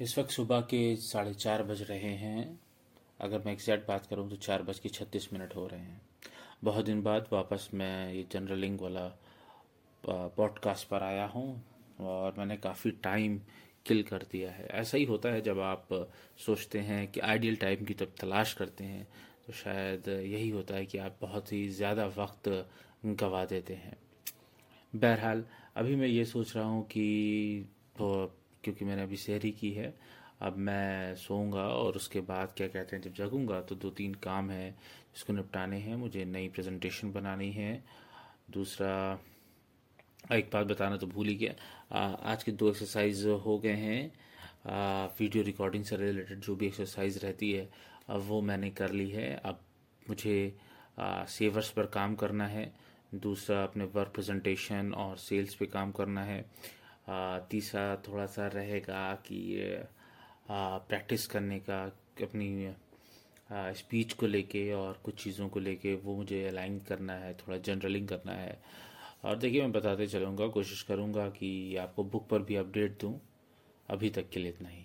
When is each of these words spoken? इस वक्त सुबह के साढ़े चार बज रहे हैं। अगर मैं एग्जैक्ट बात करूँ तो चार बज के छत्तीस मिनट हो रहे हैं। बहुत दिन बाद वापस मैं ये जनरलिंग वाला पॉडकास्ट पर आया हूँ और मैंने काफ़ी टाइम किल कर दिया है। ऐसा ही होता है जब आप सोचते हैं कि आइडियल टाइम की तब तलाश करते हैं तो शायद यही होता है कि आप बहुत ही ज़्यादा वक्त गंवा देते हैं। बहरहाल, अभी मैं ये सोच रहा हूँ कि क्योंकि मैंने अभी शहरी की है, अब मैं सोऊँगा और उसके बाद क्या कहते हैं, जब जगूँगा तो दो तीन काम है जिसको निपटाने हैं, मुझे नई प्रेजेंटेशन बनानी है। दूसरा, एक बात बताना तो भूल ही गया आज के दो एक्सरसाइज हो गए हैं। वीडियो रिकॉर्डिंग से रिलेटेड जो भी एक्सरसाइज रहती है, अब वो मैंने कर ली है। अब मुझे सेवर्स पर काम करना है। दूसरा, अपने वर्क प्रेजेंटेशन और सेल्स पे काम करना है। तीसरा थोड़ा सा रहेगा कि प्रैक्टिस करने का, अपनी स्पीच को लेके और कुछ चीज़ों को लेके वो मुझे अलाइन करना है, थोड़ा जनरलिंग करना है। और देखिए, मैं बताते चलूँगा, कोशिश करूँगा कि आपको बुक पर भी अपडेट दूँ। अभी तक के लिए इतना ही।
इस 0.00 0.16
वक्त 0.18 0.30
सुबह 0.30 0.60
के 0.60 0.94
साढ़े 0.96 1.32
चार 1.34 1.62
बज 1.62 1.82
रहे 1.82 2.12
हैं। 2.16 2.58
अगर 3.20 3.42
मैं 3.46 3.52
एग्जैक्ट 3.52 3.86
बात 3.88 4.06
करूँ 4.06 4.28
तो 4.30 4.36
चार 4.36 4.62
बज 4.62 4.78
के 4.78 4.88
छत्तीस 4.88 5.28
मिनट 5.32 5.54
हो 5.56 5.66
रहे 5.66 5.80
हैं। 5.80 6.00
बहुत 6.64 6.84
दिन 6.84 7.02
बाद 7.02 7.26
वापस 7.32 7.68
मैं 7.74 8.12
ये 8.12 8.24
जनरलिंग 8.32 8.80
वाला 8.80 9.06
पॉडकास्ट 10.04 10.88
पर 10.88 11.02
आया 11.02 11.26
हूँ 11.26 11.62
और 12.00 12.34
मैंने 12.38 12.56
काफ़ी 12.56 12.90
टाइम 13.04 13.38
किल 13.86 14.02
कर 14.02 14.22
दिया 14.32 14.50
है। 14.50 14.66
ऐसा 14.72 14.96
ही 14.98 15.04
होता 15.04 15.28
है 15.28 15.40
जब 15.42 15.60
आप 15.60 15.88
सोचते 16.46 16.78
हैं 16.80 17.06
कि 17.08 17.20
आइडियल 17.20 17.56
टाइम 17.56 17.84
की 17.84 17.94
तब 17.94 18.14
तलाश 18.20 18.52
करते 18.54 18.84
हैं 18.84 19.06
तो 19.46 19.52
शायद 19.52 20.08
यही 20.08 20.48
होता 20.50 20.74
है 20.74 20.86
कि 20.86 20.98
आप 20.98 21.18
बहुत 21.20 21.52
ही 21.52 21.68
ज़्यादा 21.70 22.06
वक्त 22.16 22.48
गंवा 23.06 23.44
देते 23.44 23.74
हैं। 23.74 23.96
बहरहाल, 24.92 25.44
अभी 25.76 25.96
मैं 25.96 26.06
ये 26.06 26.24
सोच 26.24 26.56
रहा 26.56 26.64
हूँ 26.64 26.84
कि 26.86 27.68
क्योंकि 28.64 28.84
मैंने 28.84 29.02
अभी 29.02 29.16
शहरी 29.18 29.50
की 29.52 29.70
है, 29.72 29.94
अब 30.42 30.56
मैं 30.58 31.14
सोऊँगा 31.16 31.66
और 31.68 31.96
उसके 31.96 32.20
बाद 32.22 32.52
क्या 32.56 32.66
कहते 32.68 32.96
हैं, 32.96 33.02
जब 33.02 33.14
जगूँगा 33.16 33.60
तो 33.60 33.74
दो 33.74 33.90
तीन 33.92 34.14
काम 34.22 34.50
है 34.50 34.70
जिसको 34.70 35.32
निपटाने 35.32 35.78
हैं, 35.78 35.96
मुझे 35.96 36.24
नई 36.24 36.48
प्रेजेंटेशन 36.48 37.12
बनानी 37.12 37.50
है। 37.52 37.84
दूसरा, 38.50 39.18
एक 40.32 40.50
बात 40.52 40.66
बताना 40.66 40.96
तो 40.96 41.06
भूल 41.06 41.26
ही 41.28 41.34
गया 41.36 42.02
आज 42.24 42.42
के 42.44 42.52
दो 42.52 42.68
एक्सरसाइज 42.70 43.24
हो 43.44 43.58
गए 43.58 43.74
हैं। 43.76 44.12
वीडियो 45.18 45.42
रिकॉर्डिंग 45.44 45.84
से 45.84 45.96
रिलेटेड 45.96 46.40
जो 46.40 46.54
भी 46.56 46.66
एक्सरसाइज 46.66 47.18
रहती 47.24 47.52
है, 47.52 47.68
अब 48.08 48.20
वो 48.20 48.40
मैंने 48.42 48.70
कर 48.72 48.92
ली 48.92 49.08
है। 49.10 49.34
अब 49.36 49.60
मुझे 50.02 50.56
सेवर्स 51.28 51.70
पर 51.70 51.86
काम 51.88 52.14
करना 52.14 52.46
है। 52.46 52.72
दूसरा, 53.14 53.62
अपने 53.62 53.84
वर्क 53.86 54.12
प्रेजेंटेशन 54.14 54.92
और 54.94 55.16
सेल्स 55.18 55.54
पे 55.54 55.66
काम 55.66 55.92
करना 55.92 56.24
है। 56.24 56.44
तीसरा 57.50 57.94
थोड़ा 58.08 58.26
सा 58.26 58.46
रहेगा 58.46 59.14
कि 59.26 59.38
प्रैक्टिस 60.50 61.26
करने 61.26 61.58
का, 61.60 61.84
अपनी 62.22 62.74
स्पीच 63.76 64.12
को 64.12 64.26
लेके 64.26 64.72
और 64.72 65.00
कुछ 65.04 65.22
चीज़ों 65.24 65.48
को 65.48 65.60
लेके 65.60 65.94
वो 65.94 66.16
मुझे 66.16 66.46
अलाइन 66.48 66.78
करना 66.78 67.12
है, 67.12 67.34
थोड़ा 67.34 67.58
जनरलिंग 67.58 68.08
करना 68.08 68.32
है। 68.32 68.58
और 69.24 69.36
देखिए, 69.36 69.60
मैं 69.62 69.72
बताते 69.72 70.06
चलूँगा, 70.06 70.46
कोशिश 70.48 70.82
करूँगा 70.82 71.28
कि 71.30 71.76
आपको 71.76 72.04
बुक 72.04 72.28
पर 72.28 72.42
भी 72.42 72.56
अपडेट 72.56 73.00
दूँ। 73.00 73.20
अभी 73.88 74.10
तक 74.10 74.28
के 74.30 74.40
लिए 74.40 74.50
इतना 74.50 74.68
ही। 74.68 74.84